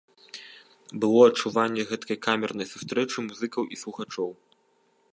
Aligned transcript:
Было 1.03 1.19
адчуванне 1.31 1.83
гэткай 1.91 2.17
камернай 2.29 2.67
сустрэчы 2.73 3.17
музыкаў 3.29 3.63
і 3.75 3.81
слухачоў. 3.85 4.31